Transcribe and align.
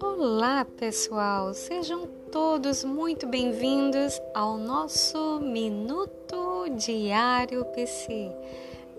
Olá, 0.00 0.64
pessoal! 0.76 1.54
Sejam 1.54 2.08
todos 2.32 2.82
muito 2.82 3.28
bem-vindos 3.28 4.20
ao 4.34 4.58
nosso 4.58 5.38
Minuto 5.38 6.68
Diário 6.76 7.64
PC. 7.66 8.32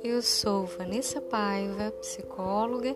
Eu 0.06 0.22
sou 0.22 0.66
Vanessa 0.66 1.20
Paiva, 1.20 1.92
psicóloga, 2.00 2.96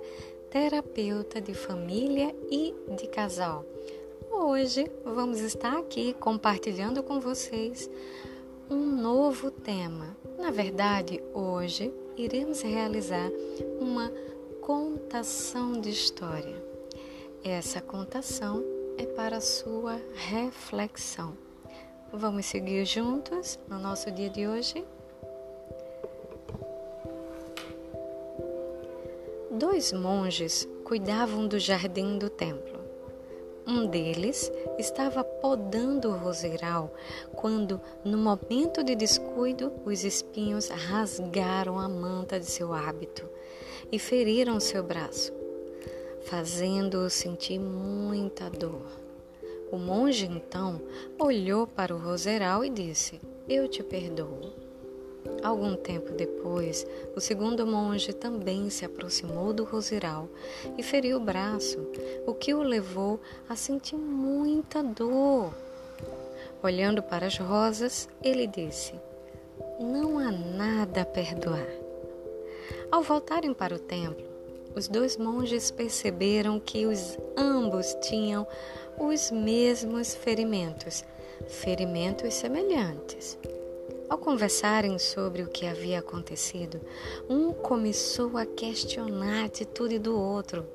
terapeuta 0.49 1.41
de 1.41 1.53
família 1.53 2.33
e 2.49 2.73
de 2.95 3.07
casal. 3.07 3.65
Hoje 4.31 4.89
vamos 5.03 5.41
estar 5.41 5.77
aqui 5.77 6.13
compartilhando 6.13 7.03
com 7.03 7.19
vocês 7.19 7.89
um 8.69 8.77
novo 8.77 9.51
tema. 9.51 10.22
Na 10.37 10.51
verdade, 10.51 11.21
hoje 11.33 11.93
iremos 12.17 12.61
realizar 12.61 13.31
uma 13.79 14.11
contação 14.61 15.79
de 15.79 15.89
história. 15.89 16.55
Essa 17.43 17.81
contação 17.81 18.63
é 18.97 19.05
para 19.05 19.41
sua 19.41 19.99
reflexão. 20.13 21.37
Vamos 22.11 22.45
seguir 22.45 22.85
juntos 22.85 23.59
no 23.67 23.79
nosso 23.79 24.11
dia 24.11 24.29
de 24.29 24.47
hoje? 24.47 24.85
Dois 29.51 29.91
monges 29.91 30.67
cuidavam 30.83 31.47
do 31.47 31.59
jardim 31.59 32.17
do 32.17 32.29
templo. 32.29 32.72
Um 33.65 33.87
deles 33.87 34.51
estava 34.77 35.23
podando 35.23 36.09
o 36.09 36.17
roseiral 36.17 36.93
quando, 37.35 37.79
no 38.03 38.17
momento 38.17 38.83
de 38.83 38.95
descuido, 38.95 39.71
os 39.85 40.03
espinhos 40.03 40.67
rasgaram 40.67 41.79
a 41.79 41.87
manta 41.87 42.39
de 42.39 42.45
seu 42.45 42.73
hábito 42.73 43.27
e 43.91 43.97
feriram 43.97 44.59
seu 44.59 44.83
braço 44.83 45.43
fazendo-o 46.23 47.09
sentir 47.09 47.59
muita 47.59 48.49
dor. 48.49 48.87
O 49.71 49.77
monge 49.77 50.25
então 50.25 50.81
olhou 51.19 51.67
para 51.67 51.93
o 51.93 51.99
roseral 51.99 52.63
e 52.63 52.69
disse: 52.69 53.19
Eu 53.47 53.67
te 53.67 53.83
perdoo. 53.83 54.62
Algum 55.43 55.75
tempo 55.75 56.13
depois, 56.13 56.87
o 57.15 57.19
segundo 57.19 57.67
monge 57.67 58.13
também 58.13 58.69
se 58.69 58.85
aproximou 58.85 59.51
do 59.51 59.65
roseral 59.65 60.29
e 60.77 60.81
feriu 60.81 61.17
o 61.17 61.19
braço, 61.19 61.85
o 62.25 62.33
que 62.33 62.53
o 62.53 62.61
levou 62.61 63.19
a 63.49 63.55
sentir 63.55 63.97
muita 63.97 64.81
dor. 64.81 65.53
Olhando 66.63 67.03
para 67.03 67.27
as 67.27 67.37
rosas, 67.37 68.07
ele 68.23 68.47
disse: 68.47 68.93
Não 69.77 70.17
há 70.17 70.31
nada 70.31 71.01
a 71.01 71.05
perdoar. 71.05 71.67
Ao 72.89 73.03
voltarem 73.03 73.53
para 73.53 73.75
o 73.75 73.79
templo, 73.79 74.25
os 74.73 74.87
dois 74.87 75.17
monges 75.17 75.71
perceberam 75.71 76.57
que 76.57 76.85
os 76.85 77.17
ambos 77.35 77.93
tinham 78.01 78.47
os 78.97 79.29
mesmos 79.29 80.15
ferimentos, 80.15 81.03
ferimentos 81.49 82.33
semelhantes. 82.33 83.37
Ao 84.13 84.19
conversarem 84.19 84.99
sobre 84.99 85.41
o 85.41 85.47
que 85.47 85.65
havia 85.65 85.97
acontecido, 85.97 86.79
um 87.27 87.51
começou 87.51 88.37
a 88.37 88.45
questionar 88.45 89.41
a 89.41 89.45
atitude 89.45 89.97
do 89.97 90.15
outro. 90.15 90.67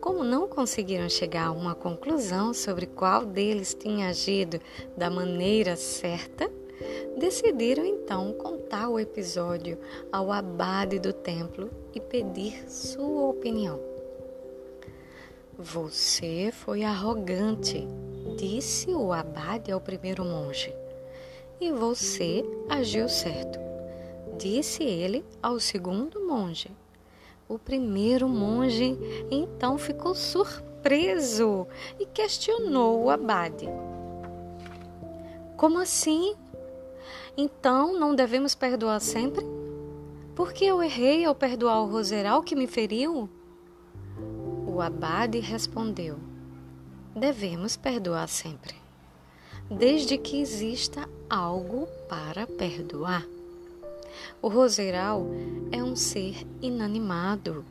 Como 0.00 0.22
não 0.22 0.46
conseguiram 0.46 1.08
chegar 1.08 1.48
a 1.48 1.50
uma 1.50 1.74
conclusão 1.74 2.54
sobre 2.54 2.86
qual 2.86 3.26
deles 3.26 3.74
tinha 3.74 4.08
agido 4.08 4.60
da 4.96 5.10
maneira 5.10 5.74
certa, 5.74 6.48
decidiram 7.18 7.84
então 7.84 8.32
contar 8.34 8.88
o 8.88 9.00
episódio 9.00 9.76
ao 10.12 10.30
abade 10.30 11.00
do 11.00 11.12
templo 11.12 11.68
e 11.92 11.98
pedir 11.98 12.70
sua 12.70 13.30
opinião. 13.30 13.80
Você 15.58 16.52
foi 16.52 16.84
arrogante, 16.84 17.84
disse 18.38 18.92
o 18.92 19.12
abade 19.12 19.72
ao 19.72 19.80
primeiro 19.80 20.24
monge. 20.24 20.72
E 21.60 21.70
você 21.70 22.42
agiu 22.70 23.06
certo, 23.06 23.58
disse 24.38 24.82
ele 24.82 25.22
ao 25.42 25.60
segundo 25.60 26.26
monge. 26.26 26.70
O 27.46 27.58
primeiro 27.58 28.26
monge 28.26 28.96
então 29.30 29.76
ficou 29.76 30.14
surpreso 30.14 31.66
e 31.98 32.06
questionou 32.06 33.04
o 33.04 33.10
abade. 33.10 33.68
Como 35.54 35.78
assim? 35.78 36.34
Então 37.36 37.92
não 37.92 38.14
devemos 38.14 38.54
perdoar 38.54 38.98
sempre? 38.98 39.44
Por 40.34 40.54
que 40.54 40.64
eu 40.64 40.82
errei 40.82 41.26
ao 41.26 41.34
perdoar 41.34 41.82
o 41.82 41.90
roseral 41.90 42.42
que 42.42 42.56
me 42.56 42.66
feriu? 42.66 43.28
O 44.66 44.80
abade 44.80 45.38
respondeu: 45.40 46.16
Devemos 47.14 47.76
perdoar 47.76 48.28
sempre, 48.28 48.74
desde 49.68 50.16
que 50.16 50.40
exista 50.40 51.06
algo 51.30 51.86
para 52.08 52.44
perdoar. 52.44 53.24
O 54.42 54.48
roseral 54.48 55.24
é 55.70 55.82
um 55.82 55.94
ser 55.94 56.44
inanimado 56.60 57.64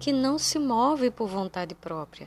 que 0.00 0.10
não 0.10 0.38
se 0.38 0.58
move 0.58 1.10
por 1.10 1.28
vontade 1.28 1.74
própria. 1.74 2.26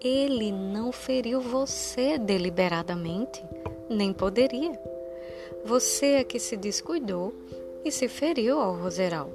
Ele 0.00 0.50
não 0.50 0.90
feriu 0.90 1.40
você 1.40 2.18
deliberadamente, 2.18 3.44
nem 3.88 4.12
poderia. 4.12 4.78
Você 5.64 6.06
é 6.06 6.24
que 6.24 6.38
se 6.38 6.56
descuidou 6.56 7.34
e 7.84 7.90
se 7.90 8.08
feriu 8.08 8.60
ao 8.60 8.74
roseral. 8.74 9.30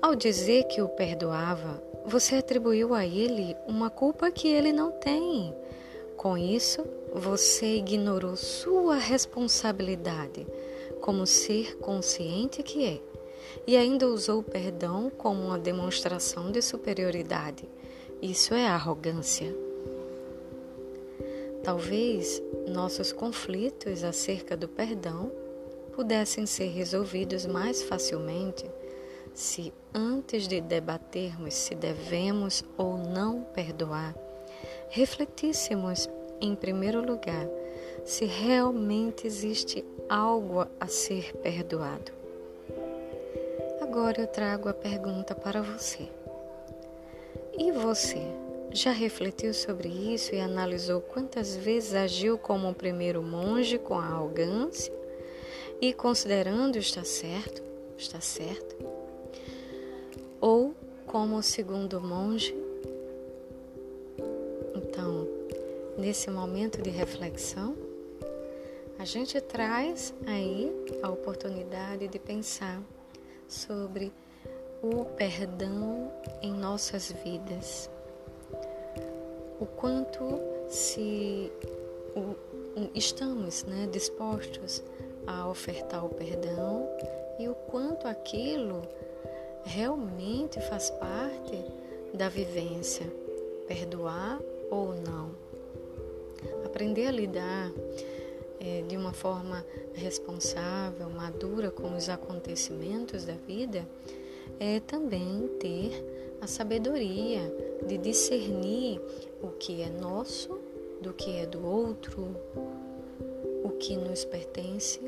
Ao 0.00 0.14
dizer 0.14 0.64
que 0.64 0.82
o 0.82 0.88
perdoava, 0.88 1.82
você 2.04 2.36
atribuiu 2.36 2.94
a 2.94 3.06
ele 3.06 3.56
uma 3.66 3.88
culpa 3.88 4.30
que 4.30 4.48
ele 4.48 4.72
não 4.72 4.90
tem. 4.90 5.54
Com 6.22 6.38
isso, 6.38 6.86
você 7.12 7.78
ignorou 7.78 8.36
sua 8.36 8.94
responsabilidade 8.94 10.46
como 11.00 11.26
ser 11.26 11.76
consciente 11.78 12.62
que 12.62 12.84
é, 12.86 13.00
e 13.66 13.76
ainda 13.76 14.06
usou 14.06 14.38
o 14.38 14.44
perdão 14.44 15.10
como 15.10 15.42
uma 15.42 15.58
demonstração 15.58 16.52
de 16.52 16.62
superioridade. 16.62 17.68
Isso 18.22 18.54
é 18.54 18.68
arrogância. 18.68 19.52
Talvez 21.64 22.40
nossos 22.68 23.10
conflitos 23.10 24.04
acerca 24.04 24.56
do 24.56 24.68
perdão 24.68 25.28
pudessem 25.92 26.46
ser 26.46 26.68
resolvidos 26.68 27.46
mais 27.46 27.82
facilmente 27.82 28.64
se, 29.34 29.74
antes 29.92 30.46
de 30.46 30.60
debatermos 30.60 31.54
se 31.54 31.74
devemos 31.74 32.62
ou 32.78 32.96
não 32.96 33.42
perdoar, 33.42 34.14
refletíssemos, 34.92 36.06
em 36.38 36.54
primeiro 36.54 37.00
lugar, 37.00 37.48
se 38.04 38.26
realmente 38.26 39.26
existe 39.26 39.82
algo 40.06 40.66
a 40.78 40.86
ser 40.86 41.34
perdoado. 41.36 42.12
Agora 43.80 44.20
eu 44.20 44.26
trago 44.26 44.68
a 44.68 44.74
pergunta 44.74 45.34
para 45.34 45.62
você. 45.62 46.06
E 47.58 47.72
você? 47.72 48.20
Já 48.70 48.90
refletiu 48.90 49.54
sobre 49.54 49.88
isso 49.88 50.34
e 50.34 50.40
analisou 50.40 51.00
quantas 51.00 51.56
vezes 51.56 51.94
agiu 51.94 52.36
como 52.36 52.68
o 52.68 52.74
primeiro 52.74 53.22
monge 53.22 53.78
com 53.78 53.98
a 53.98 54.04
arrogância 54.04 54.92
e 55.80 55.94
considerando 55.94 56.76
está 56.76 57.02
certo, 57.02 57.62
está 57.96 58.20
certo? 58.20 58.76
Ou 60.38 60.74
como 61.06 61.36
o 61.36 61.42
segundo 61.42 61.98
monge? 61.98 62.61
Então, 64.92 65.26
nesse 65.96 66.30
momento 66.30 66.82
de 66.82 66.90
reflexão, 66.90 67.74
a 68.98 69.06
gente 69.06 69.40
traz 69.40 70.12
aí 70.26 70.70
a 71.02 71.08
oportunidade 71.08 72.08
de 72.08 72.18
pensar 72.18 72.78
sobre 73.48 74.12
o 74.82 75.06
perdão 75.16 76.12
em 76.42 76.52
nossas 76.52 77.10
vidas. 77.24 77.88
O 79.58 79.64
quanto 79.64 80.38
se 80.68 81.50
o, 82.14 82.36
estamos 82.94 83.64
né, 83.64 83.88
dispostos 83.90 84.82
a 85.26 85.48
ofertar 85.48 86.04
o 86.04 86.10
perdão 86.10 86.86
e 87.38 87.48
o 87.48 87.54
quanto 87.54 88.06
aquilo 88.06 88.82
realmente 89.64 90.60
faz 90.60 90.90
parte 90.90 91.64
da 92.12 92.28
vivência, 92.28 93.10
perdoar 93.66 94.38
ou 94.72 94.94
não. 94.94 95.30
Aprender 96.64 97.06
a 97.06 97.10
lidar 97.10 97.70
é, 98.58 98.82
de 98.88 98.96
uma 98.96 99.12
forma 99.12 99.64
responsável, 99.92 101.10
madura 101.10 101.70
com 101.70 101.94
os 101.94 102.08
acontecimentos 102.08 103.26
da 103.26 103.34
vida 103.34 103.86
é 104.58 104.80
também 104.80 105.46
ter 105.60 105.92
a 106.40 106.46
sabedoria 106.46 107.40
de 107.86 107.98
discernir 107.98 108.98
o 109.42 109.48
que 109.48 109.82
é 109.82 109.90
nosso 109.90 110.58
do 111.02 111.12
que 111.12 111.36
é 111.36 111.46
do 111.46 111.66
outro, 111.66 112.34
o 113.62 113.70
que 113.70 113.96
nos 113.96 114.24
pertence 114.24 115.00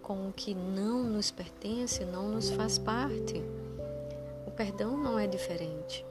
com 0.00 0.28
o 0.28 0.32
que 0.32 0.54
não 0.54 1.04
nos 1.04 1.30
pertence, 1.30 2.04
não 2.04 2.28
nos 2.28 2.50
faz 2.50 2.78
parte. 2.78 3.42
O 4.46 4.50
perdão 4.50 4.96
não 4.96 5.18
é 5.18 5.26
diferente. 5.26 6.04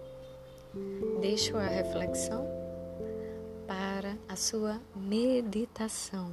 Deixo 1.19 1.57
a 1.57 1.63
reflexão 1.65 2.58
para 3.69 4.17
a 4.27 4.35
sua 4.35 4.81
meditação. 4.95 6.31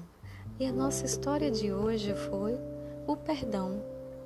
E 0.58 0.64
a 0.64 0.72
nossa 0.72 1.04
história 1.04 1.50
de 1.50 1.70
hoje 1.70 2.14
foi 2.14 2.58
o 3.06 3.14
perdão, 3.14 3.82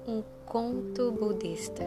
um 0.06 0.22
conto 0.46 1.10
budista. 1.10 1.82